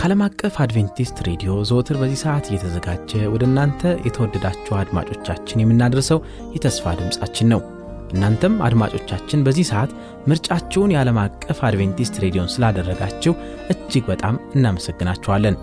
[0.00, 6.18] ከዓለም አቀፍ አድቬንቲስት ሬዲዮ ዘወትር በዚህ ሰዓት እየተዘጋጀ ወደ እናንተ የተወደዳችሁ አድማጮቻችን የምናደርሰው
[6.54, 7.60] የተስፋ ድምፃችን ነው።
[8.14, 9.90] እናንተም አድማጮቻችን በዚህ ሰዓት
[10.26, 13.34] ምርጫችሁን የዓለም አቀፍ አድቬንቲስት ሬዲዮን ስላደረጋችሁ
[13.74, 15.58] እጅግ በጣም እናመሰግናችኋለን።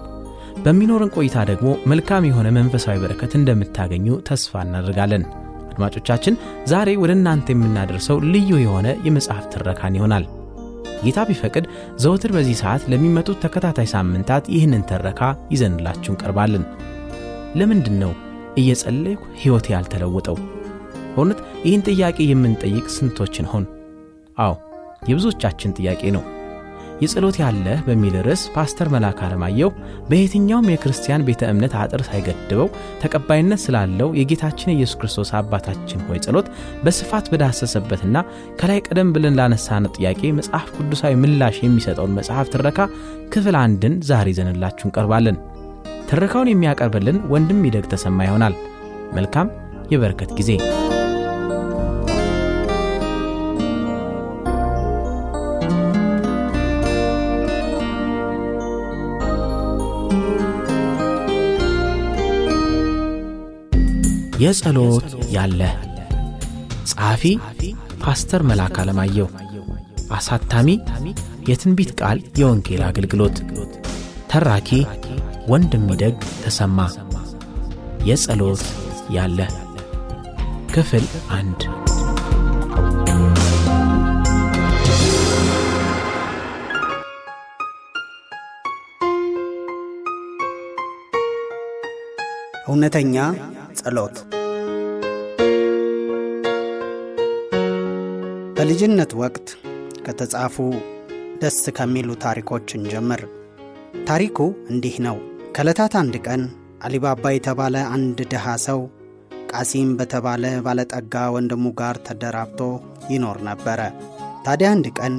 [0.63, 5.25] በሚኖረን ቆይታ ደግሞ መልካም የሆነ መንፈሳዊ በረከት እንደምታገኙ ተስፋ እናደርጋለን።
[5.71, 10.25] አድማጮቻችን ዛሬ ወደ እናንተ የምናደርሰው ልዩ የሆነ የመጽሐፍ ትረካን ይሆናል።
[11.01, 11.65] ጌታ ቢፈቅድ
[11.97, 16.63] ዘወትር በዚህ ሰዓት ለሚመጡት ተከታታይ ሳምንታት ይህንን ተረካ ይዘንላችሁ እንቀርባለን።
[17.55, 18.13] ለምንድን ነው
[18.57, 20.37] እየጸለይኩ ሕይወቴ ያልተለወጠው?
[21.09, 23.65] በእውነት ይህን ጥያቄ የምንጠይቅ ስንቶችን ሆን?
[24.37, 24.53] አዎ
[25.09, 26.23] የብዙዎቻችን ጥያቄ ነው።
[27.01, 29.69] የጸሎት ያለህ በሚል ርዕስ ፓስተር መልአክ አለማየሁ
[30.09, 32.69] በየትኛውም የክርስቲያን ቤተ እምነት አጥር ሳይገድበው
[33.03, 36.49] ተቀባይነት ስላለው የጌታችን የኢየሱስ ክርስቶስ አባታችን ሆይ ጸሎት
[36.83, 38.17] በስፋት በዳሰሰበትና
[38.61, 42.79] ከላይ ቀደም ብለን ላነሳነው ጥያቄ መጽሐፍ ቅዱሳዊ ምላሽ የሚሰጠውን መጽሐፍ ትረካ
[43.29, 45.37] ክፍል አንድን ዛሬ ይዘንላችሁ እንቀርባለን።
[46.09, 48.53] ትረካውን የሚያቀርብልን ወንድም ይደግ ተሰማ ይሆናል።
[49.13, 49.49] መልካም
[49.91, 50.51] የበረከት ጊዜ
[64.47, 65.61] የጸሎት ያለ
[66.91, 67.23] ጸሐፊ
[68.03, 69.27] ፓስተር መልአክ አለማየሁ
[70.17, 70.67] አሳታሚ
[71.47, 73.37] የትንቢት ቃል የወንጌል አገልግሎት
[74.31, 74.69] ተራኪ
[75.47, 76.79] ወንድም ይደግ ተሰማ።
[78.05, 78.63] የጸሎት
[79.09, 79.39] ያለ
[80.73, 81.61] ክፍል አንድ።
[92.67, 93.17] እውነተኛ
[93.79, 94.15] ጸሎት
[98.57, 99.47] በልጅነት ወቅት
[100.05, 100.55] ከተጻፉ
[101.41, 103.21] ደስ ከሚሉ ታሪኮች እንጀምር።
[104.07, 104.37] ታሪኩ
[104.71, 105.17] እንዲህ ነው።
[105.55, 106.41] ከዕለታት አንድ ቀን
[106.85, 108.79] አሊባባ የተባለ አንድ ድሃ ሰው
[109.51, 112.61] ቃሲም በተባለ ባለጠጋ ወንድሙ ጋር ተደራብቶ
[113.13, 113.79] ይኖር ነበረ።
[114.45, 115.13] ታዲያ አንድ ቀን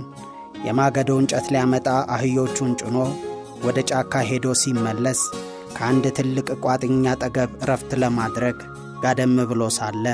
[0.67, 2.97] የማገዶ እንጨት ሊያመጣ አህዮቹን ጭኖ
[3.67, 5.21] ወደ ጫካ ሄዶ ሲመለስ
[5.77, 8.59] ከአንድ ትልቅ ቋጥኝ አጠገብ እረፍት ለማድረግ
[9.03, 10.05] ጋደም ብሎ ሳለ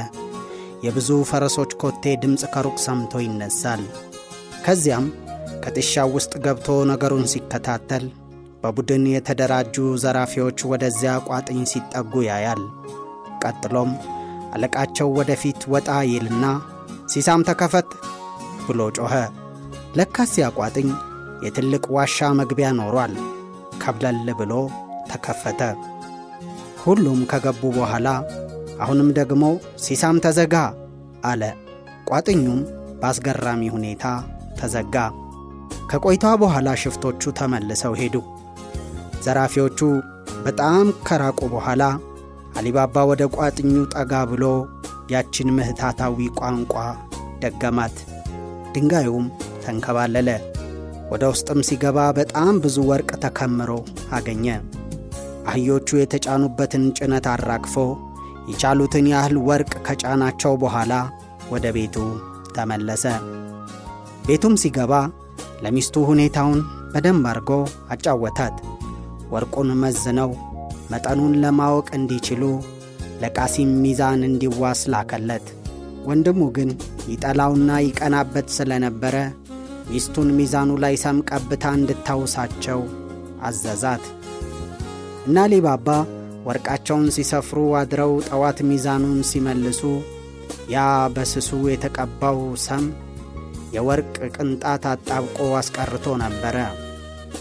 [0.84, 3.82] የብዙ ፈረሶች ኮቴ ድምፅ ከሩቅ ሰምቶ ይነሳል።
[4.64, 5.06] ከዚያም
[5.64, 8.04] ከጥሻው ውስጥ ገብቶ ነገሩን ሲከታተል
[8.62, 12.62] በቡድን የተደራጁ ዘራፊዎች ወደዚያ ቋጥኝ ሲጠጉ ያያል።
[13.44, 13.90] ቀጥሎም
[14.54, 16.44] አለቃቸው ወደፊት ወጣ ይልና
[17.12, 17.88] ሲሳም ተከፈት
[18.66, 19.14] ብሎ ጮኸ።
[19.98, 20.88] ለካስ ያ ቋጥኝ
[21.44, 23.14] የትልቅ ዋሻ መግቢያ ኖሯል።
[23.82, 24.52] ከብለል ብሎ
[25.10, 25.60] ተከፈተ።
[26.84, 28.08] ሁሉም ከገቡ በኋላ
[28.80, 29.42] አሁንም ደግሞ
[29.84, 30.54] ሲሳም ተዘጋ
[31.24, 31.42] አለ።
[32.08, 32.60] ቋጥኙም
[33.00, 34.04] በአስገራሚ ሁኔታ
[34.58, 34.96] ተዘጋ።
[35.90, 38.16] ከቆይታ በኋላ ሽፍቶቹ ተመልሰው ሄዱ።
[39.24, 39.80] ዘራፊዎቹ
[40.44, 41.82] በጣም ከራቁ በኋላ
[42.56, 44.44] አሊባባ ወደ ቋጥኙ ጠጋ ብሎ
[45.10, 46.74] ያችን ምህታታዊ ቋንቋ
[47.42, 47.96] ደገማት።
[48.74, 49.26] ድንጋዩም
[49.64, 50.28] ተንከባለለ።
[51.12, 53.70] ወደ ውስጥም ሲገባ በጣም ብዙ ወርቅ ተከምሮ
[54.12, 54.46] አገኘ።
[55.46, 57.74] አህዮቹ የተጫኑበትን ጭነት አራግፎ
[58.48, 60.92] የቻሉትን ያህል ወርቅ ከጫናቸው በኋላ
[61.52, 61.96] ወደ ቤቱ
[62.56, 63.04] ተመለሰ።
[64.26, 64.92] ቤቱም ሲገባ
[65.64, 66.60] ለሚስቱ ሁኔታውን
[66.92, 67.50] በደንብ አድርጎ
[67.94, 68.56] አጫወታት።
[69.32, 70.30] ወርቁን መዝነው
[70.92, 72.42] መጠኑን ለማወቅ እንዲችሉ
[73.22, 75.46] ለቃሲም ሚዛን እንዲዋስ ላከለት።
[76.06, 76.70] ወንድሙ ግን
[77.12, 79.16] ይጠላውና ይቀናበት ስለነበረ
[79.90, 82.80] ሚስቱን ሚዛኑ ላይ ሰም ቀብታ እንድታውሳቸው
[83.48, 84.04] አዘዛት።
[85.26, 85.88] እና ሊባባ
[86.44, 89.80] ወርቃቸውን ሲሰፍሩ አድረው ጠዋት ሚዛኑን ሲመልሱ
[90.72, 90.78] ያ
[91.14, 92.84] በስሱ የተቀባው ሰም
[93.74, 96.56] የወርቅ ቅንጣት አጣብቆ አስቀርቶ ነበረ።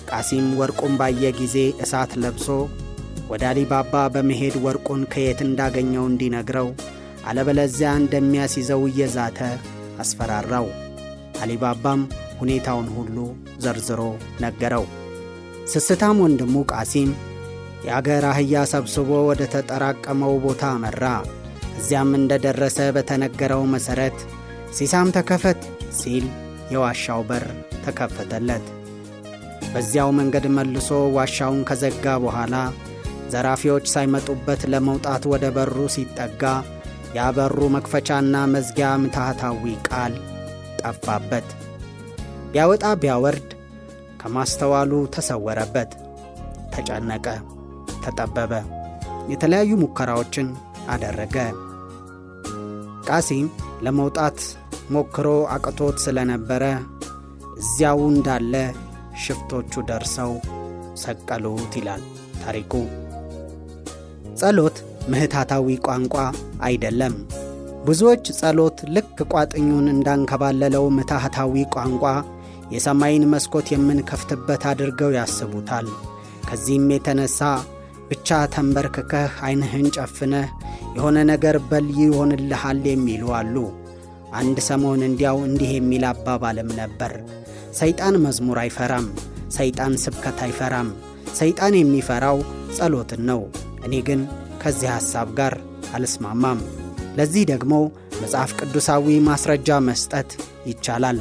[0.10, 2.48] ቃሲም ወርቁን ባየ ጊዜ እሳት ለብሶ
[3.32, 6.70] ወደ አሊባባ በመሄድ ወርቁን ከየት እንዳገኘው እንዲነግረው
[7.28, 9.40] አለበለዚያ እንደሚያስይዘው እየዛተ
[10.04, 10.68] አስፈራራው።
[11.44, 12.02] አሊባባም
[12.40, 13.18] ሁኔታውን ሁሉ
[13.64, 14.02] ዘርዝሮ
[14.44, 14.86] ነገረው።
[15.74, 17.12] ስስታም ወንድሙ ቃሲም
[17.84, 21.04] የአገር አህያ ሰብስቦ ወደ ተጠራቀመው ቦታ አመራ።
[21.78, 24.18] እዚያም እንደ ደረሰ በተነገረው መሠረት
[24.78, 25.62] ሲሳም ተከፈት
[26.00, 26.26] ሲል
[26.74, 27.46] የዋሻው በር
[27.86, 28.66] ተከፈተለት።
[29.74, 32.56] በዚያው መንገድ መልሶ ዋሻውን ከዘጋ በኋላ
[33.34, 36.44] ዘራፊዎች ሳይመጡበት ለመውጣት ወደ በሩ ሲጠጋ
[37.16, 40.14] ያበሩ መክፈቻና መዝጊያ ምትሃታዊ ቃል
[40.82, 41.48] ጠፋበት።
[42.52, 43.50] ቢያወጣ ቢያወርድ
[44.22, 45.92] ከማስተዋሉ ተሰወረበት።
[46.74, 47.26] ተጨነቀ፣
[48.06, 48.54] ተጠበበ።
[49.32, 50.48] የተለያዩ ሙከራዎችን
[50.94, 51.36] አደረገ።
[53.08, 53.48] ቃሲም
[53.86, 54.40] ለመውጣት
[54.94, 56.64] ሞክሮ አቅቶት ስለነበረ
[57.60, 58.54] እዚያው እንዳለ
[59.24, 60.32] ሽፍቶቹ ደርሰው
[61.04, 62.04] ሰቀሉት ይላል
[62.44, 62.74] ታሪኩ።
[64.40, 64.78] ጸሎት
[65.12, 66.16] ምህታታዊ ቋንቋ
[66.68, 67.16] አይደለም።
[67.86, 72.04] ብዙዎች ጸሎት ልክ ቋጥኙን እንዳንከባለለው ምትሃታዊ ቋንቋ
[72.74, 75.88] የሰማይን መስኮት የምንከፍትበት አድርገው ያስቡታል።
[76.48, 77.40] ከዚህም የተነሣ
[78.14, 80.50] ብቻ ተንበርክከህ ዐይንህን ጨፍነህ
[80.96, 83.56] የሆነ ነገር በል ይሆንልሃል የሚሉ አሉ።
[84.34, 87.14] አንድ ሰሞን እንዲያው እንዲህ የሚል አባባልም ነበር።
[87.80, 89.08] ሰይጣን መዝሙር አይፈራም፣
[89.58, 90.90] ሰይጣን ስብከት አይፈራም፣
[91.40, 92.38] ሰይጣን የሚፈራው
[92.78, 93.42] ጸሎትን ነው።
[93.86, 94.22] እኔ ግን
[94.64, 95.56] ከዚህ ሐሳብ ጋር
[95.96, 96.60] አልስማማም።
[97.18, 97.74] ለዚህ ደግሞ
[98.22, 100.30] መጽሐፍ ቅዱሳዊ ማስረጃ መስጠት
[100.70, 101.18] ይቻላል።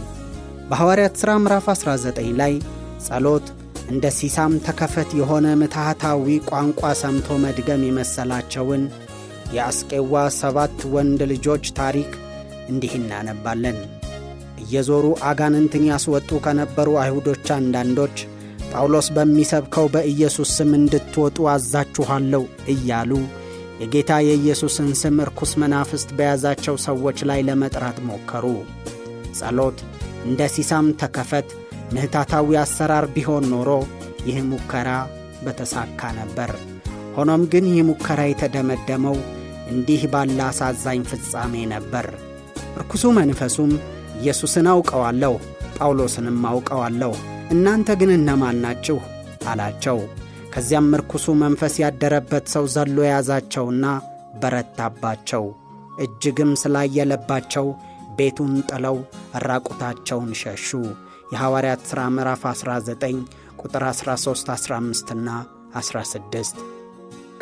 [0.69, 2.55] በሐዋርያት ሥራ ምዕራፍ 19 ላይ
[3.07, 3.47] ጸሎት
[3.89, 8.83] እንደ ሲሳም ተከፈት የሆነ ምትሃታዊ ቋንቋ ሰምቶ መድገም የመሰላቸውን
[9.55, 12.11] የአስቄዋ ሰባት ወንድ ልጆች ታሪክ
[12.69, 13.79] እንዲህ እናነባለን።
[14.63, 18.17] እየዞሩ አጋንንትን ያስወጡ ከነበሩ አይሁዶች አንዳንዶች
[18.73, 22.43] ጳውሎስ በሚሰብከው በኢየሱስ ስም እንድትወጡ አዛችኋለሁ
[22.73, 23.11] እያሉ
[23.83, 28.47] የጌታ የኢየሱስን ስም ርኩስ መናፍስት በያዛቸው ሰዎች ላይ ለመጥራት ሞከሩ።
[29.39, 29.79] ጸሎት
[30.25, 31.49] እንደ ሲሳም ተከፈት
[31.95, 33.71] ምህታታዊ አሰራር ቢሆን ኖሮ
[34.27, 34.91] ይህ ሙከራ
[35.45, 36.51] በተሳካ ነበር።
[37.17, 39.17] ሆኖም ግን ይህ ሙከራ የተደመደመው
[39.73, 42.07] እንዲህ ባለ አሳዛኝ ፍጻሜ ነበር።
[42.81, 43.73] ርኩሱ መንፈሱም
[44.21, 45.35] ኢየሱስን አውቀዋለሁ፣
[45.77, 47.13] ጳውሎስንም አውቀዋለሁ፣
[47.55, 48.99] እናንተ ግን እነማን ናችሁ
[49.47, 49.99] አላቸው።
[50.55, 53.85] ከዚያም ርኩሱ መንፈስ ያደረበት ሰው ዘሎ የያዛቸውና
[54.43, 55.45] በረታባቸው።
[56.05, 57.67] እጅግም ስላየለባቸው
[58.19, 58.97] ቤቱን ጥለው
[59.47, 60.69] ራቁታቸውን ሸሹ።
[61.33, 63.21] የሐዋርያት ሥራ ምዕራፍ 19
[63.63, 65.29] ቁጥር 13፣ 15ና
[65.81, 66.61] 16።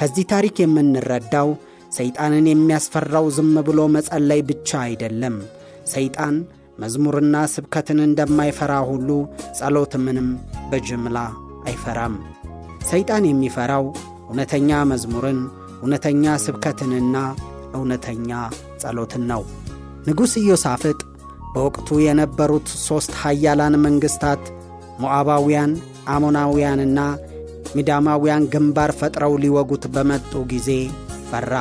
[0.01, 1.49] ከዚህ ታሪክ የምንረዳው
[1.93, 5.37] ሰይጣንን የሚያስፈራው ዝም ብሎ መጸለይ ብቻ አይደለም።
[5.95, 6.35] ሰይጣን
[6.79, 9.09] መዝሙርና ስብከትን እንደማይፈራ ሁሉ
[9.59, 10.29] ጸሎት ምንም
[10.71, 11.19] በጅምላ
[11.67, 12.15] አይፈራም።
[12.91, 13.87] ሰይጣን የሚፈራው
[14.27, 15.41] እውነተኛ መዝሙርን፣
[15.81, 17.17] እውነተኛ ስብከትንና
[17.79, 18.31] እውነተኛ
[18.83, 19.43] ጸሎትን ነው።
[20.07, 20.99] ንጉሥ ኢዮሳፍጥ
[21.53, 24.43] በወቅቱ የነበሩት ሦስት ኃያላን መንግሥታት
[25.03, 25.73] ሞዓባውያን፣
[26.15, 27.01] አሞናውያንና
[27.77, 30.69] ሚዳማውያን ግንባር ፈጥረው ሊወጉት በመጡ ጊዜ
[31.31, 31.53] ፈራ።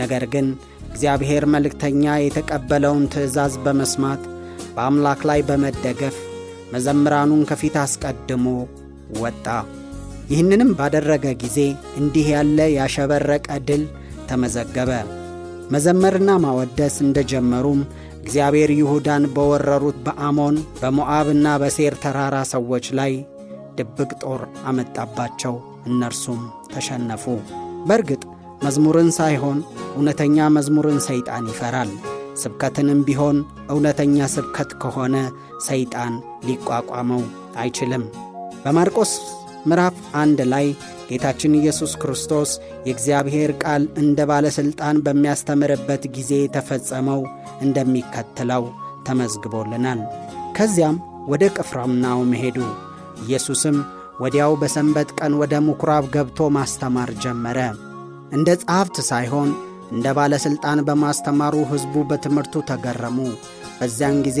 [0.00, 0.46] ነገር ግን
[0.90, 4.22] እግዚአብሔር መልእክተኛ የተቀበለውን ትእዛዝ በመስማት
[4.74, 6.16] በአምላክ ላይ በመደገፍ
[6.72, 8.46] መዘምራኑን ከፊት አስቀድሞ
[9.20, 9.46] ወጣ።
[10.30, 11.58] ይህንንም ባደረገ ጊዜ
[12.00, 13.82] እንዲህ ያለ ያሸበረቀ ድል
[14.28, 14.90] ተመዘገበ።
[15.70, 17.80] መዘመርና ማወደስ እንደጀመሩም
[18.20, 23.12] እግዚአብሔር ይሁዳን በወረሩት በአሞን በሞዓብና በሴር ተራራ ሰዎች ላይ
[23.78, 25.54] ድብቅ ጦር አመጣባቸው።
[25.86, 26.40] እነርሱም
[26.72, 27.24] ተሸነፉ።
[27.88, 28.22] በእርግጥ
[28.64, 29.58] መዝሙርን ሳይሆን
[29.92, 31.92] እውነተኛ መዝሙርን ሰይጣን ይፈራል።
[32.42, 33.38] ስብከትንም ቢሆን
[33.72, 35.16] እውነተኛ ስብከት ከሆነ
[35.66, 36.12] ሰይጣን
[36.46, 37.22] ሊቋቋመው
[37.56, 38.04] አይችልም።
[38.64, 39.12] በማርቆስ
[39.66, 40.66] ምዕራፍ አንድ ላይ
[41.10, 42.50] ጌታችን ኢየሱስ ክርስቶስ
[42.86, 47.22] የእግዚአብሔር ቃል እንደ ባለሥልጣን በሚያስተምርበት ጊዜ የተፈጸመው
[47.64, 48.66] እንደሚከተለው
[49.06, 50.02] ተመዝግቦልናል።
[50.56, 50.98] ከዚያም
[51.30, 52.58] ወደ ቅፍርናሆም ሄዱ።
[53.24, 53.76] ኢየሱስም
[54.20, 57.58] ወዲያው በሰንበት ቀን ወደ ምኵራብ ገብቶ ማስተማር ጀመረ።
[58.32, 59.50] እንደ ጸሐፍት ሳይሆን
[59.92, 63.18] እንደ ባለሥልጣን በማስተማሩ ሕዝቡ በትምህርቱ ተገረሙ።
[63.78, 64.40] በዚያን ጊዜ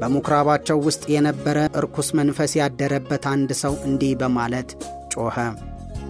[0.00, 4.70] በምኵራባቸው ውስጥ የነበረ እርኩስ መንፈስ ያደረበት አንድ ሰው እንዲህ በማለት
[5.14, 5.36] ጮኸ።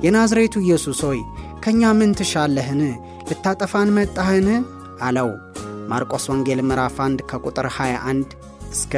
[0.05, 1.19] የናዝሬቱ ኢየሱስ ሆይ
[1.63, 2.81] ከእኛ ምን ትሻለህን?
[3.29, 4.47] ልታጠፋን መጣህን?
[5.07, 5.29] አለው።
[5.91, 8.31] ማርቆስ ወንጌል ምዕራፍ 1 ከቁጥር 21
[8.73, 8.95] እስከ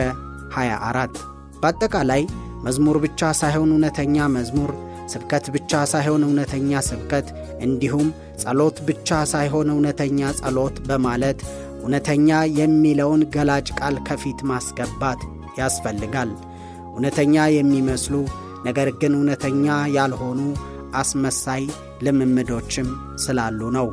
[0.56, 1.18] 24።
[1.62, 2.22] በአጠቃላይ
[2.66, 4.70] መዝሙር ብቻ ሳይሆን እውነተኛ መዝሙር፣
[5.12, 7.26] ስብከት ብቻ ሳይሆን እውነተኛ ስብከት፣
[7.66, 8.08] እንዲሁም
[8.42, 11.40] ጸሎት ብቻ ሳይሆን እውነተኛ ጸሎት በማለት
[11.80, 12.28] እውነተኛ
[12.58, 15.22] የሚለውን ገላጭ ቃል ከፊት ማስገባት
[15.58, 16.30] ያስፈልጋል።
[16.90, 18.14] እውነተኛ የሚመስሉ
[18.66, 19.66] ነገር ግን እውነተኛ
[19.96, 20.40] ያልሆኑ
[21.00, 21.62] አስመሳይ
[22.02, 23.88] ልምምዶችም ስላሉ ነው።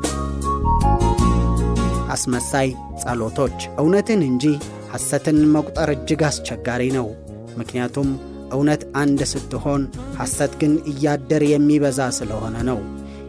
[2.13, 2.70] አስመሳይ
[3.01, 4.46] ጸሎቶች እውነትን እንጂ
[4.94, 7.08] ሐሰትን መቁጠር እጅግ አስቸጋሪ ነው።
[7.60, 8.10] ምክንያቱም
[8.53, 9.82] እውነት አንድ ስትሆን
[10.20, 12.79] ሐሰት ግን እያደር የሚበዛ ስለሆነ ነው።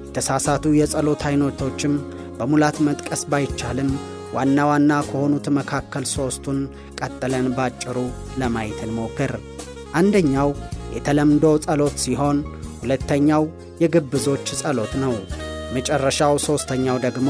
[0.04, 1.94] የተሳሳቱ የጸሎት አይነቶችም
[2.38, 3.90] በሙላት መጥቀስ ባይቻልም
[4.34, 6.58] ዋና ዋና ከሆኑት መካከል ሦስቱን
[7.00, 7.96] ቀጥለን ባጭሩ
[8.40, 9.32] ለማየት እንሞክር።
[9.94, 10.50] አንደኛው
[10.96, 12.38] የተለምዶ ጸሎት ሲሆን
[12.82, 13.44] ሁለተኛው
[13.82, 15.14] የግብዞች ጸሎት ነው።
[15.74, 17.28] መጨረሻው ሦስተኛው ደግሞ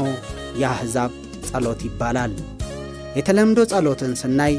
[0.61, 1.11] የአሕዛብ
[1.47, 2.33] ጸሎት ይባላል።
[3.17, 4.53] የተለምዶ ጸሎትን ስናይ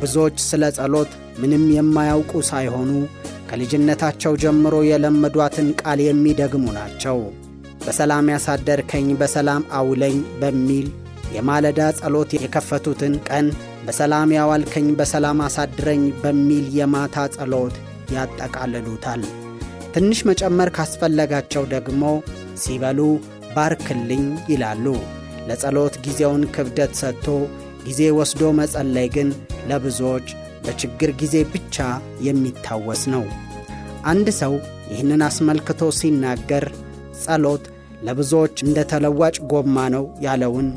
[0.00, 2.90] ብዙዎች ስለ ጸሎት ምንም የማያውቁ ሳይሆኑ
[3.50, 7.18] ከልጅነታቸው ጀምሮ የለመዷትን ቃል የሚደግሙ ናቸው።
[7.84, 10.86] በሰላም ያሳደርከኝ በሰላም አውለኝ በሚል
[11.36, 13.46] የማለዳ ጸሎት የከፈቱትን ቀን
[13.86, 17.76] በሰላም ያዋልከኝ በሰላም አሳድረኝ በሚል የማታ ጸሎት
[18.14, 19.22] ያጠቃልሉታል።
[19.94, 22.02] ትንሽ መጨመር ካስፈለጋቸው ደግሞ
[22.62, 23.00] ሲበሉ
[23.54, 24.86] ባርክልኝ ይላሉ።
[25.48, 27.26] ለጸሎት ጊዜውን ክብደት ሰጥቶ
[27.84, 29.28] ጊዜ ወስዶ መጸለይ ግን
[29.70, 30.26] ለብዙዎች
[30.64, 31.76] በችግር ጊዜ ብቻ
[32.26, 33.24] የሚታወስ ነው።
[34.10, 34.54] አንድ ሰው
[34.90, 36.64] ይህንን አስመልክቶ ሲናገር
[37.22, 37.64] ጸሎት
[38.02, 40.68] ለብዙዎች እንደ ተለዋጭ ጎማ ነው ያለውን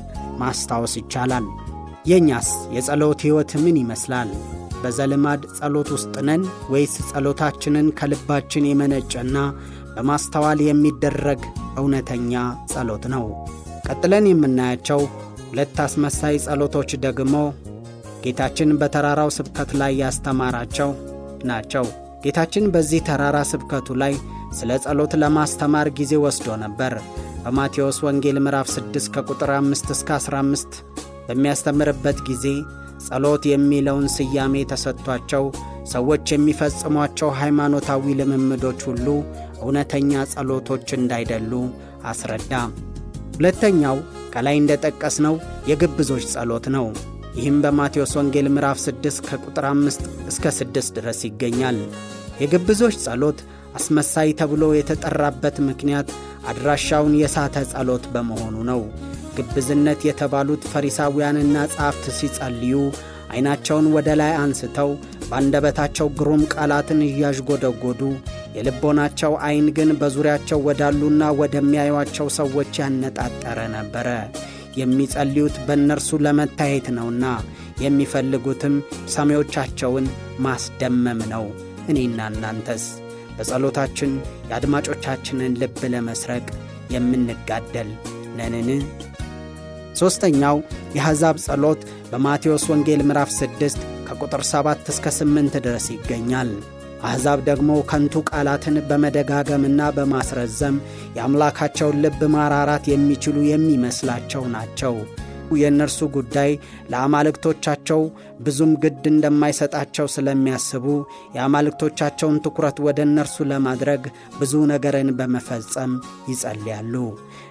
[0.41, 1.45] ማስታወስ ይቻላል።
[2.05, 4.29] የእኛስ የጸሎት ሕይወት ምን ይመስላል?
[4.83, 9.37] በዘልማድ ጸሎት ውስጥ ነን ወይስ ጸሎታችንን ከልባችን የመነጨና
[9.95, 11.41] በማስተዋል የሚደረግ
[11.81, 12.33] እውነተኛ
[12.71, 13.23] ጸሎት ነው?
[13.87, 15.01] ቀጥለን የምናያቸው
[15.47, 17.35] ሁለት አስመሳይ ጸሎቶች ደግሞ
[18.25, 20.89] ጌታችን በተራራው ስብከት ላይ ያስተማራቸው
[21.49, 21.85] ናቸው።
[22.23, 24.13] ጌታችን በዚህ ተራራ ስብከቱ ላይ
[24.59, 26.93] ስለ ጸሎት ለማስተማር ጊዜ ወስዶ ነበር።
[27.43, 30.77] በማቴዎስ ወንጌል ምዕራፍ 6 ከቁጥር 5 እስከ 15
[31.27, 32.45] በሚያስተምርበት ጊዜ
[33.05, 35.45] ጸሎት የሚለውን ስያሜ ተሰጥቷቸው
[35.91, 39.07] ሰዎች የሚፈጽሟቸው ሃይማኖታዊ ልምምዶች ሁሉ
[39.61, 41.51] እውነተኛ ጸሎቶች እንዳይደሉ
[42.11, 42.53] አስረዳ።
[43.35, 43.97] ሁለተኛው
[44.33, 45.35] ከላይ እንደ ጠቀስነው
[45.69, 46.85] የግብዞች ጸሎት ነው።
[47.35, 51.77] ይህም በማቴዎስ ወንጌል ምዕራፍ 6 ከቁጥር 5 እስከ 6 ድረስ ይገኛል።
[52.41, 53.39] የግብዞች ጸሎት
[53.75, 56.09] አስመሳይ ተብሎ የተጠራበት ምክንያት
[56.51, 58.81] አድራሻውን የሳተ ጸሎት በመሆኑ ነው።
[59.37, 62.75] ግብዝነት የተባሉት ፈሪሳውያንና ጸሐፍት ሲጸልዩ
[63.31, 64.89] ዐይናቸውን ወደ ላይ አንስተው
[65.27, 68.01] በአንደበታቸው ግሩም ቃላትን እያዥጎደጎዱ
[68.55, 74.07] የልቦናቸው ዐይን ግን በዙሪያቸው ወዳሉና ወደሚያዩአቸው ሰዎች ያነጣጠረ ነበረ።
[74.79, 77.25] የሚጸልዩት በእነርሱ ለመታየት ነውና
[77.85, 78.75] የሚፈልጉትም
[79.15, 80.05] ሰሚዎቻቸውን
[80.45, 81.45] ማስደመም ነው።
[81.91, 82.83] እኔና እናንተስ
[83.37, 84.11] በጸሎታችን
[84.49, 86.45] የአድማጮቻችንን ልብ ለመስረቅ
[86.95, 87.89] የምንጋደል
[88.39, 88.81] ነንን?
[89.95, 90.57] ሦስተኛው
[90.95, 91.81] የአሕዛብ ጸሎት
[92.11, 96.51] በማቴዎስ ወንጌል ምዕራፍ 6 ከቁጥር 7 እስከ 8 ድረስ ይገኛል።
[97.03, 100.75] አሕዛብ ደግሞ ከንቱ ቃላትን በመደጋገምና በማስረዘም
[101.15, 104.95] የአምላካቸውን ልብ ማራራት የሚችሉ የሚመስላቸው ናቸው።
[105.55, 106.51] የእነርሱ ጉዳይ
[106.91, 108.01] ለአማልክቶቻቸው
[108.39, 110.85] ብዙም ግድ እንደማይሰጣቸው ስለሚያስቡ
[111.35, 114.03] የአማልክቶቻቸውን ትኩረት ወደ እነርሱ ለማድረግ
[114.39, 115.93] ብዙ ነገርን በመፈጸም
[116.31, 116.93] ይጸልያሉ።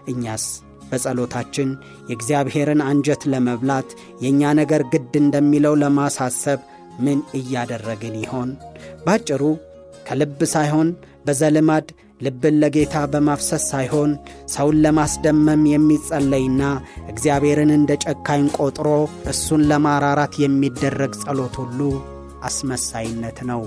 [0.08, 0.46] እኛስ
[0.90, 1.68] በጸሎታችን
[2.08, 3.88] የእግዚአብሔርን አንጀት ለመብላት
[4.24, 6.60] የእኛ ነገር ግድ እንደሚለው ለማሳሰብ
[7.04, 8.50] ምን እያደረግን ይሆን?
[9.04, 9.42] ባጭሩ
[10.06, 10.88] ከልብ ሳይሆን
[11.26, 11.86] በዘልማድ
[12.20, 14.10] ልብን ለጌታ በማፍሰስ ሳይሆን
[14.54, 16.62] ሰውን ለማስደመም የሚጸለይና
[17.12, 18.88] እግዚአብሔርን እንደ ጨካኝ ቆጥሮ
[19.32, 21.80] እሱን ለማራራት የሚደረግ ጸሎት ሁሉ
[22.50, 23.62] አስመሳይነት ነው።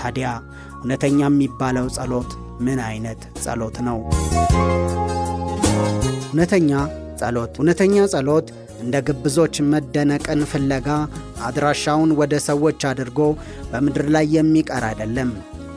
[0.00, 0.28] ታዲያ
[0.76, 3.98] እውነተኛ የሚባለው ጸሎት ምን አይነት ጸሎት ነው?
[6.34, 6.70] እውነተኛ
[7.18, 8.46] ጸሎት እውነተኛ ጸሎት
[8.80, 10.86] እንደ ግብዞች መደነቅን ፍለጋ
[11.48, 13.18] አድራሻውን ወደ ሰዎች አድርጎ
[13.70, 15.30] በምድር ላይ የሚቀር አይደለም።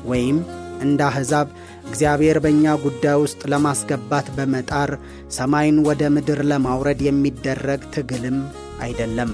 [0.09, 0.37] ወይም
[0.81, 1.47] እንደ አሕዛብ
[1.89, 4.91] እግዚአብሔር በእኛ ጉዳይ ውስጥ ለማስገባት በመጣር
[5.37, 8.39] ሰማይን ወደ ምድር ለማውረድ የሚደረግ ትግልም
[8.81, 9.33] አይደለም።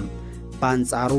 [0.60, 1.12] በአንጻሩ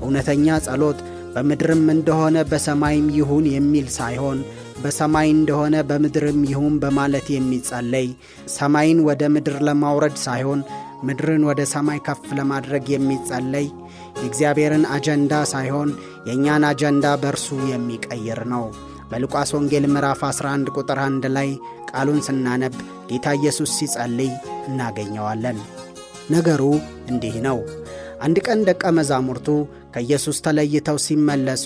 [0.00, 1.00] እውነተኛ ጸሎት
[1.34, 4.38] በምድርም እንደሆነ በሰማይም ይሁን የሚል ሳይሆን
[4.82, 8.08] በሰማይ እንደሆነ በምድርም ይሁን በማለት የሚጸለይ
[8.54, 10.60] ሰማይን ወደ ምድር ለማውረድ ሳይሆን
[11.04, 13.66] ምድርን ወደ ሰማይ ከፍ ለማድረግ የሚጸለይ
[14.18, 15.90] የእግዚአብሔርን አጀንዳ ሳይሆን
[16.28, 18.64] የእኛን አጀንዳ በእርሱ የሚቀይር ነው።
[19.10, 21.50] በሉቃስ ወንጌል ምዕራፍ 11 ቁጥር 1 ላይ
[21.90, 22.74] ቃሉን ስናነብ
[23.10, 24.32] ጌታ ኢየሱስ ሲጸልይ
[24.68, 25.58] እናገኘዋለን።
[26.30, 26.62] ነገሩ
[27.10, 27.58] እንዲህ ነው።
[28.20, 29.48] አንድ ቀን ደቀ መዛሙርቱ
[29.94, 31.64] ከኢየሱስ ተለይተው ሲመለሱ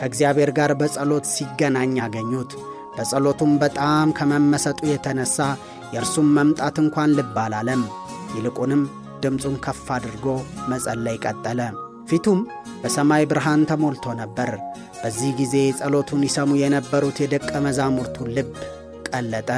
[0.00, 2.52] ከእግዚአብሔር ጋር በጸሎት ሲገናኝ አገኙት።
[2.96, 5.36] በጸሎቱም በጣም ከመመሰጡ የተነሣ
[5.94, 7.82] የእርሱም መምጣት እንኳን ልብ አላለም።
[8.36, 8.82] ይልቁንም
[9.22, 10.26] ድምፁን ከፍ አድርጎ
[10.70, 11.60] መጸለይ ቀጠለ።
[12.08, 12.40] ፊቱም
[12.82, 14.50] በሰማይ ብርሃን ተሞልቶ ነበር።
[15.00, 18.52] በዚህ ጊዜ ጸሎቱን ይሰሙ የነበሩት የደቀ መዛሙርቱ ልብ
[19.08, 19.50] ቀለጠ።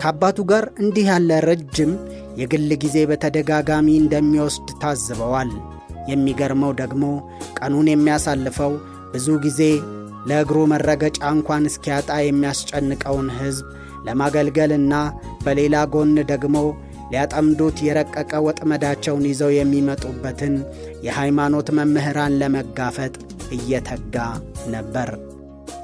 [0.00, 1.92] ከአባቱ ጋር እንዲህ ያለ ረጅም
[2.40, 5.50] የግል ጊዜ በተደጋጋሚ እንደሚወስድ ታዝበዋል።
[6.08, 7.04] የሚገርመው ደግሞ
[7.58, 8.72] ቀኑን የሚያሳልፈው
[9.12, 9.60] ብዙ ጊዜ
[10.28, 13.66] ለእግሩ መረገጫ እንኳን እስኪያጣ የሚያስጨንቀውን ሕዝብ
[14.08, 14.94] ለማገልገልና
[15.44, 16.56] በሌላ ጎን ደግሞ
[17.12, 20.54] ሊያጠምዱት የረቀቀ ወጥመዳቸውን ይዘው የሚመጡበትን
[21.06, 23.14] የሃይማኖት መምህራን ለመጋፈጥ
[23.56, 24.16] እየተጋ
[24.74, 25.10] ነበር።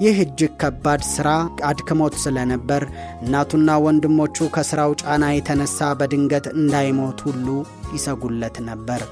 [0.03, 1.29] ይህ እጅግ ከባድ ሥራ
[1.69, 2.83] አድክሞት ስለነበር
[3.25, 7.47] እናቱና ወንድሞቹ ከሥራው ጫና የተነሣ በድንገት እንዳይሞት ሁሉ
[7.95, 9.03] ይሰጉለት ነበር።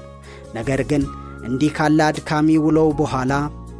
[0.53, 1.03] ነገር ግን
[1.47, 3.33] እንዲህ ካለ አድካሚ ውሎው በኋላ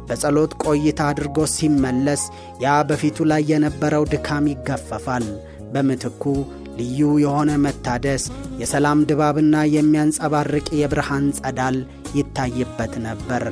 [0.08, 2.22] በጸሎት ቆይታ አድርጎ ሲመለስ
[2.64, 5.26] ያ በፊቱ ላይ የነበረው ድካም ይገፈፋል።
[5.72, 6.24] በምትኩ
[6.78, 8.22] ልዩ የሆነ መታደስ፣
[8.60, 11.76] የሰላም ድባብና የሚያንጸባርቅ የብርሃን ጸዳል
[12.18, 13.44] ይታይበት ነበር።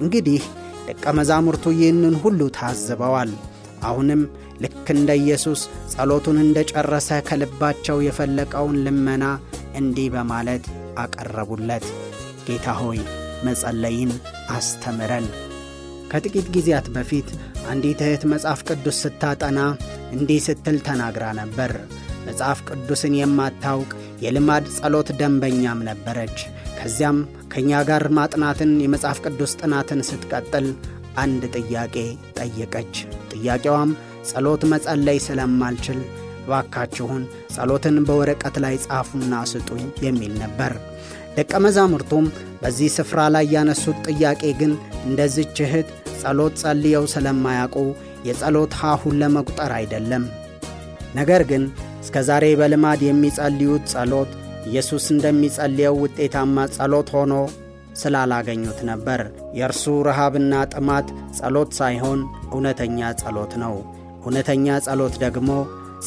[0.00, 0.42] እንግዲህ
[0.88, 3.32] ደቀ መዛሙርቱ ይህንን ሁሉ ታዝበዋል።
[3.88, 4.22] አሁንም
[4.62, 5.60] ልክ እንደ ኢየሱስ
[5.92, 9.24] ጸሎቱን እንደ ጨረሰ ከልባቸው የፈለቀውን ልመና
[9.80, 10.64] እንዲህ በማለት
[11.04, 11.86] አቀረቡለት።
[12.50, 13.00] ጌታ ሆይ
[13.46, 14.12] መጸለይን
[14.54, 15.26] አስተምረን።
[16.10, 17.28] ከጥቂት ጊዜያት በፊት
[17.70, 19.58] አንዲት እህት መጽሐፍ ቅዱስ ስታጠና
[20.14, 21.72] እንዲህ ስትል ተናግራ ነበር።
[22.26, 23.90] መጽሐፍ ቅዱስን የማታውቅ
[24.24, 26.38] የልማድ ጸሎት ደንበኛም ነበረች።
[26.78, 27.18] ከዚያም
[27.52, 30.66] ከእኛ ጋር ማጥናትን የመጽሐፍ ቅዱስ ጥናትን ስትቀጥል
[31.18, 31.96] አንድ ጥያቄ
[32.38, 32.94] ጠየቀች።
[33.32, 33.92] ጥያቄዋም
[34.30, 36.00] ጸሎት መጸለይ ስለማልችል
[36.42, 37.22] እባካችሁን
[37.54, 40.72] ጸሎትን በወረቀት ላይ ጻፉና ስጡኝ የሚል ነበር።
[41.36, 42.26] ደቀ መዛሙርቱም
[42.62, 44.72] በዚህ ስፍራ ላይ ያነሱት ጥያቄ ግን
[45.04, 45.88] እንደዚች እህት
[46.20, 47.76] ጸሎት ጸልየው ስለማያውቁ
[48.28, 50.24] የጸሎት ሀሁን ለመቁጠር አይደለም።
[51.14, 51.62] ነገር ግን
[52.02, 54.30] እስከ ዛሬ በልማድ የሚጸልዩት ጸሎት
[54.68, 57.34] ኢየሱስ እንደሚጸልየው ውጤታማ ጸሎት ሆኖ
[58.00, 59.20] ስላላገኙት ነበር።
[59.58, 61.08] የእርሱ ረሃብና ጥማት
[61.38, 62.20] ጸሎት ሳይሆን
[62.52, 63.74] እውነተኛ ጸሎት ነው።
[64.20, 65.50] እውነተኛ ጸሎት ደግሞ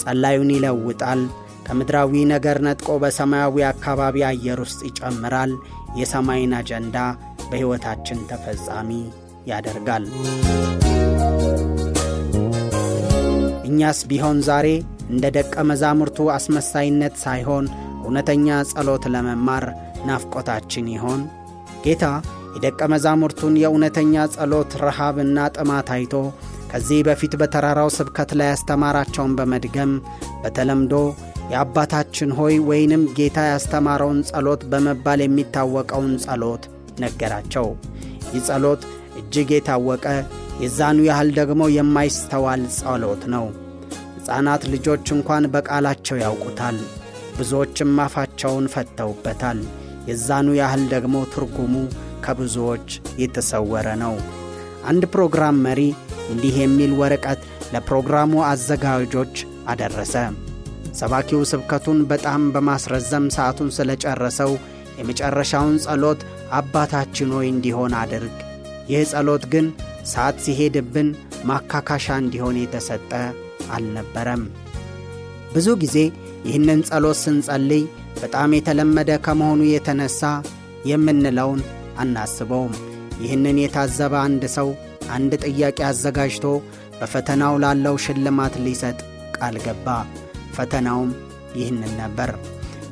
[0.01, 1.22] ጸላዩን ይለውጣል።
[1.65, 5.53] ከምድራዊ ነገር ነጥቆ በሰማያዊ አካባቢ አየር ውስጥ ይጨምራል።
[6.00, 6.98] የሰማይን አጀንዳ
[7.50, 8.90] በሕይወታችን ተፈጻሚ
[9.48, 10.05] ያደርጋል።
[13.70, 14.68] እኛስ ቢሆን ዛሬ
[15.09, 17.66] እንደ ደቀ መዛሙርቱ አስመሳይነት ሳይሆን
[18.03, 19.66] እውነተኛ ጸሎት ለመማር
[20.07, 21.22] ናፍቆታችን ይሆን?
[21.85, 22.05] ጌታ
[22.55, 26.14] የደቀ መዛሙርቱን የእውነተኛ ጸሎት ረሃብና ጥማት አይቶ
[26.72, 29.92] ከዚህ በፊት በተራራው ስብከት ላይ ያስተማራቸውን በመድገም
[30.44, 30.94] በተለምዶ
[31.51, 36.64] የአባታችን ሆይ ወይንም ጌታ ያስተማረውን ጸሎት በመባል የሚታወቀውን ጸሎት
[37.00, 37.68] ነገራቸው።
[38.27, 38.82] ይህ ጸሎት
[39.20, 40.06] እጅግ የታወቀ
[40.64, 43.46] የዛኑ ያህል ደግሞ የማይስተዋል ጸሎት ነው።
[44.18, 46.77] ሕፃናት ልጆች እንኳን በቃላቸው ያውቁታል።
[47.38, 49.60] ብዙዎችም አፋቸውን ፈተውበታል።
[50.10, 51.74] የዛኑ ያህል ደግሞ ትርጉሙ
[52.25, 52.88] ከብዙዎች
[53.24, 54.16] የተሰወረ ነው።
[54.86, 55.82] አንድ ፕሮግራም መሪ
[56.29, 57.42] እንዲህ የሚል ወረቀት
[57.74, 59.36] ለፕሮግራሙ አዘጋጆች
[59.68, 60.16] አደረሰ።
[60.94, 64.51] ሰባኪው ስብከቱን በጣም በማስረዘም ሰዓቱን ስለጨረሰው
[65.00, 66.22] የመጨረሻውን ጸሎት
[66.58, 68.36] አባታችን ሆይ እንዲሆን አድርግ።
[68.90, 69.68] ይህ ጸሎት ግን
[70.12, 71.10] ሰዓት ሲሄድብን
[71.46, 73.12] ማካካሻ እንዲሆን የተሰጠ
[73.75, 74.44] አልነበረም።
[75.53, 75.98] ብዙ ጊዜ
[76.48, 77.84] ይህንን ጸሎት ስንጸልይ
[78.22, 80.22] በጣም የተለመደ ከመሆኑ የተነሳ
[80.92, 81.62] የምንለውን
[82.03, 82.74] አናስበውም።
[83.24, 84.70] ይህንን የታዘበ አንድ ሰው
[85.16, 86.46] አንድ ጥያቄ አዘጋጅቶ
[87.00, 89.00] በፈተናው ላለው ሽልማት ሊሰጥ
[89.38, 89.88] ቃል ገባ።
[90.55, 91.11] ፈተናውም
[91.55, 92.31] ይህንን ነበር።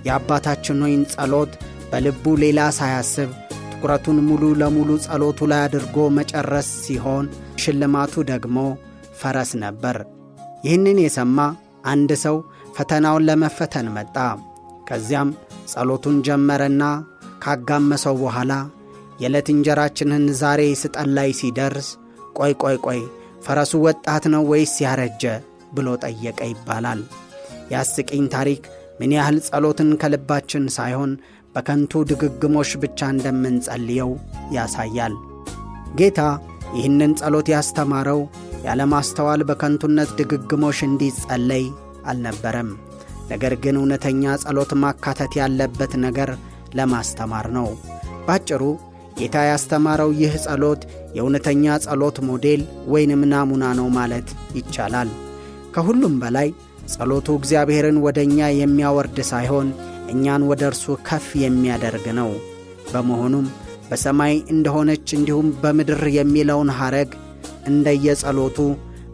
[0.08, 1.52] የአባታችን ሆይን ጸሎት
[1.92, 3.30] በልቡ ሌላ ሳያስብ
[3.74, 7.26] ትኩረቱን ሙሉ ለሙሉ ጸሎቱ ላይ አድርጎ መጨረስ ሲሆን
[7.64, 8.58] ሽልማቱ ደግሞ
[9.22, 9.98] ፈረስ ነበር።
[10.66, 11.38] ይህንን የሰማ
[11.92, 12.36] አንድ ሰው
[12.76, 14.16] ፈተናውን ለመፈተን መጣ።
[14.90, 15.30] ከዚያም
[15.72, 16.84] ጸሎቱን ጀመረና
[17.44, 18.54] ካጋመሰው በኋላ
[19.22, 21.90] የዕለት እንጀራችንን ዛሬ ስጠን ላይ ሲደርስ
[22.38, 23.02] ቆይ ቆይ ቆይ
[23.46, 25.24] ፈረሱ ወጣት ነው ወይስ ያረጀ
[25.76, 27.02] ብሎ ጠየቀ ይባላል።
[27.72, 28.64] የአስቂኝ ታሪክ
[29.00, 31.12] ምን ያህል ጸሎትን ከልባችን ሳይሆን
[31.56, 34.12] በከንቱ ድግግሞሽ ብቻ እንደምንጸልየው
[34.56, 35.16] ያሳያል።
[36.00, 36.20] ጌታ
[36.76, 38.20] ይህንን ጸሎት ያስተማረው
[38.66, 41.66] ያለማስተዋል በከንቱነት ድግግሞሽ እንዲጸለይ
[42.12, 42.70] አልነበረም።
[43.32, 46.30] ነገር ግን እውነተኛ ጸሎት ማካተት ያለበት ነገር
[46.80, 47.68] ለማስተማር ነው።
[48.28, 48.64] ባጭሩ
[49.20, 50.82] ጌታ ያስተማረው ይህ ጸሎት
[51.16, 52.62] የእውነተኛ ጸሎት ሞዴል
[52.94, 55.10] ወይንም ናሙና ነው ማለት ይቻላል።
[55.76, 56.48] ከሁሉም በላይ
[56.94, 59.68] ጸሎቱ እግዚአብሔርን ወደ እኛ የሚያወርድ ሳይሆን
[60.14, 62.32] እኛን ወደ እርሱ ከፍ የሚያደርግ ነው።
[62.92, 63.46] በመሆኑም
[63.90, 67.12] በሰማይ እንደሆነች እንዲሁም በምድር የሚለውን ሐረግ
[67.72, 68.58] እንደየጸሎቱ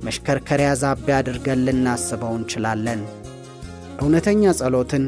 [0.03, 3.01] መሽከርከሪያ ዛቢያ አድርገን ልናስበው እንችላለን።
[3.99, 5.05] እውነተኛ ጸሎትን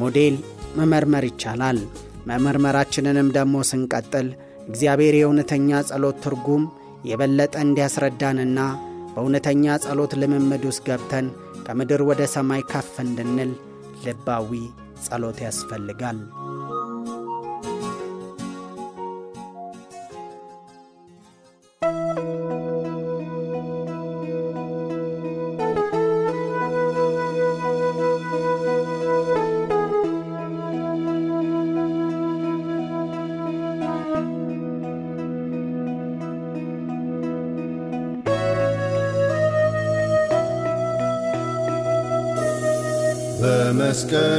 [0.00, 0.36] ሞዴል
[0.78, 1.78] መመርመር ይቻላል።
[2.30, 4.26] መመርመራችንንም ደግሞ ስንቀጥል
[4.68, 6.64] እግዚአብሔር የእውነተኛ ጸሎት ትርጉም
[7.10, 8.58] የበለጠ እንዲያስረዳንና
[9.20, 11.26] በእውነተኛ ጸሎት ልምምድ ውስጥ ገብተን
[11.66, 13.50] ከምድር ወደ ሰማይ ከፍ እንድንል
[14.04, 14.50] ልባዊ
[15.06, 16.18] ጸሎት ያስፈልጋል።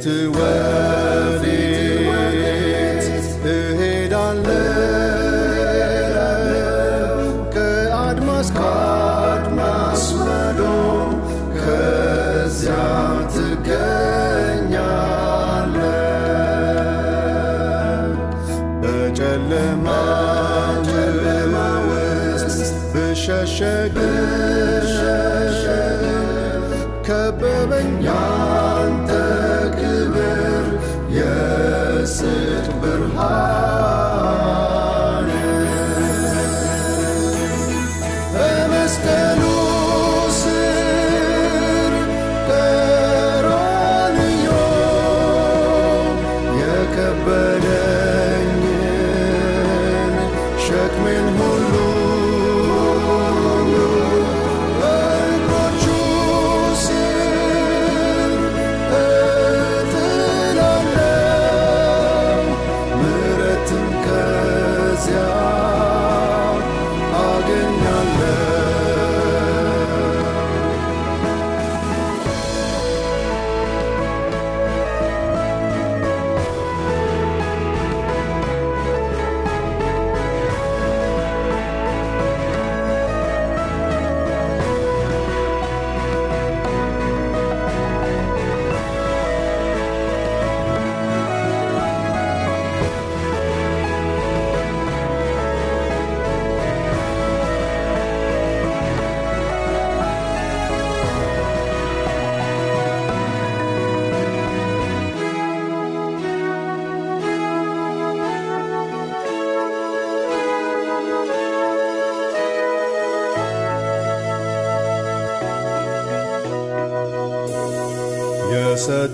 [0.00, 1.19] to work.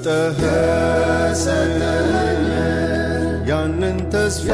[0.07, 0.41] ሰጠህ
[3.49, 4.49] ያንን ተስፋ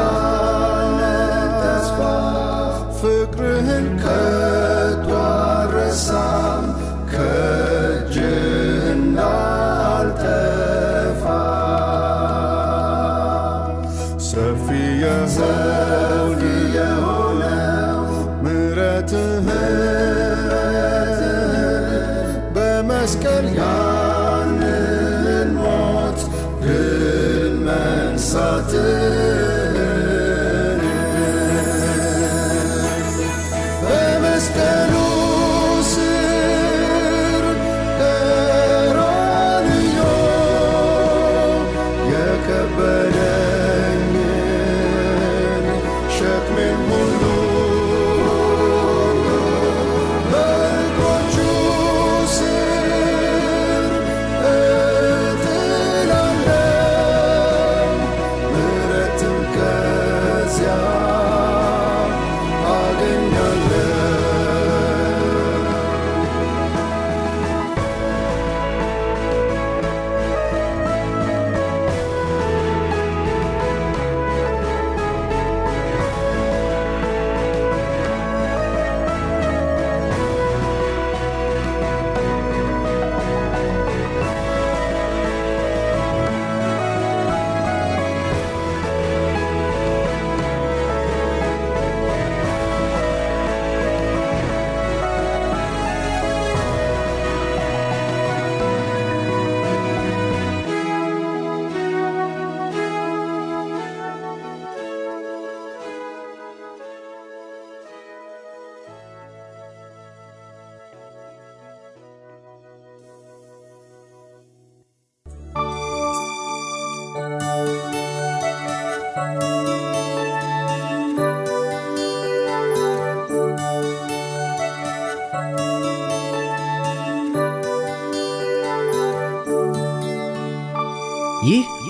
[28.22, 29.41] sade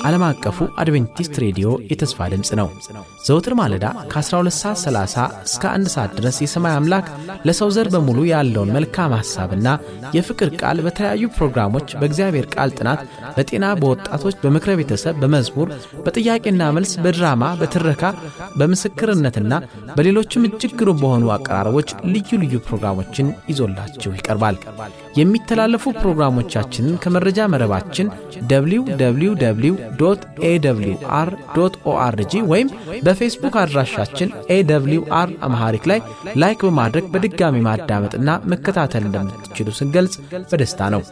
[0.05, 2.69] ዓለም አቀፉ አድቬንቲስት ሬዲዮ የተስፋ ድምፅ ነው።
[3.27, 7.07] ዘውትር ማለዳ ከ12 ሰዓት 30 እስከ 1 ሰዓት ድረስ የሰማይ አምላክ
[7.47, 9.69] ለሰው ዘር በሙሉ ያለውን መልካም ሐሳብና
[10.17, 13.03] የፍቅር ቃል በተለያዩ ፕሮግራሞች በእግዚአብሔር ቃል ጥናት፣
[13.37, 15.71] በጤና፣ በወጣቶች፣ በምክረ ቤተሰብ፣ በመዝሙር፣
[16.07, 18.03] በጥያቄና መልስ፣ በድራማ፣ በትረካ፣
[18.59, 19.53] በምስክርነትና
[19.97, 24.59] በሌሎችም እጅግ ግሩም በሆኑ አቀራረቦች ልዩ ልዩ ፕሮግራሞችን ይዞላችሁ ይቀርባል።
[25.17, 28.07] የሚተላለፉ ፕሮግራሞቻችንን ከመረጃ መረባችን
[30.01, 30.13] www
[30.45, 31.29] awr
[31.93, 32.69] org ወይም
[33.07, 34.97] በፌስቡክ አድራሻችን AWR
[35.49, 35.99] Amharic ላይ
[36.43, 40.15] like በማድረግ በድጋሚ ማዳመጥና መከታተል እንደምትችሉ ስንገልጽ
[40.51, 41.03] በደስታ ነው።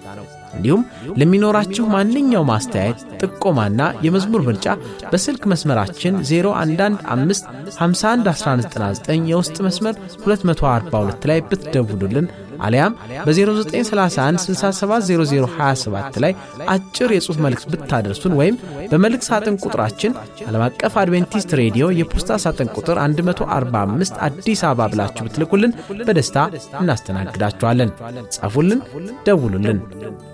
[0.55, 0.83] እንዲሁም
[1.21, 4.66] ለሚኖራችሁ ማንኛውም አስተያየት፣ ጥቆማና የመዝሙር ምርጫ
[5.12, 12.27] በስልክ መስመራችን 0115511199 የውስጥ መስመር 242 ላይ ብትደውሉልን
[12.61, 12.92] አሊያም
[13.27, 16.33] በ0931670027 ላይ
[16.75, 18.57] አጭር የጽሑፍ መልእክት ብታደርሱን ወይም
[18.92, 20.12] በመልእክት ሳጥን ቁጥራችን
[20.49, 25.73] ዓለም አቀፍ አድቬንቲስት ሬዲዮ የፖስታ ሳጥን ቁጥር 145 አዲስ አበባ ብላችሁ ብትልኩልን
[26.09, 26.37] በደስታ
[26.83, 27.90] እናስተናግዳችኋለን።
[28.37, 28.81] ጻፉልን፣
[29.29, 29.79] ደውሉልን።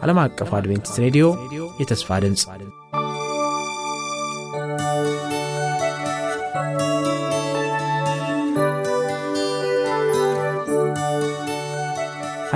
[0.04, 1.24] ዓለም አቀፉ አድቬንቲስት ሬዲዮ
[1.82, 2.42] የተስፋ ድምፅ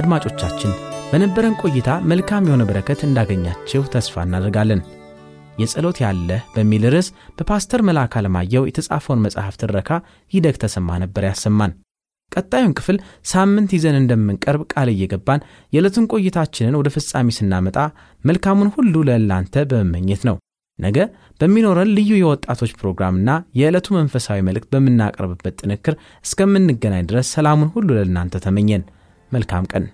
[0.00, 0.72] አድማጮቻችን
[1.10, 4.80] በነበረን ቆይታ መልካም የሆነ በረከት እንዳገኛችሁ ተስፋ እናደርጋለን።
[5.60, 7.08] የጸሎት ያለህ በሚል ርዕስ
[7.38, 9.90] በፓስተር መልአክ አለማየሁ የተጻፈውን መጽሐፍ ትረካ
[10.32, 11.72] ይደግ ተሰማ ነበር ያሰማን።
[12.32, 12.96] ቀጣዩን ክፍል
[13.30, 17.78] ሳምንት ይዘን እንደምንቀርብ ቃል እየገባን የዕለቱን ቆይታችንን ወደ ፍጻሜ ስናመጣ
[18.24, 20.36] መልካሙን ሁሉ ለእናንተ በመመኘት ነው።
[20.78, 20.98] ነገ
[21.40, 28.84] በሚኖረን ልዩ የወጣቶች ፕሮግራምና የዕለቱ መንፈሳዊ መልእክት በምናቀርብበት ጥንክር እስከምንገናኝ ድረስ ሰላሙን ሁሉ ለእናንተ ተመኘን።
[29.32, 29.84] መልካም ቀን